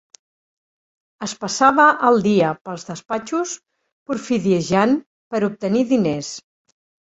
Es 1.27 1.35
passava 1.43 1.85
al 2.09 2.17
dia 2.29 2.55
pels 2.69 2.87
despatxos 2.89 3.55
porfidiejant 4.11 4.99
per 5.09 5.43
a 5.45 5.49
obtenir 5.53 5.89
diners. 5.97 6.37